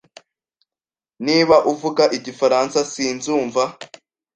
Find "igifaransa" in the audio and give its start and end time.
2.17-2.77